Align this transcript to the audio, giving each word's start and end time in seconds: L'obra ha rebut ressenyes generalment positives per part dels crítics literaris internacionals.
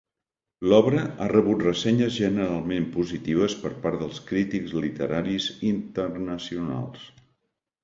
L'obra 0.69 1.01
ha 1.19 1.27
rebut 1.31 1.65
ressenyes 1.65 2.17
generalment 2.21 2.87
positives 2.95 3.57
per 3.67 3.73
part 3.85 4.01
dels 4.05 4.25
crítics 4.33 4.75
literaris 4.87 5.53
internacionals. 5.75 7.09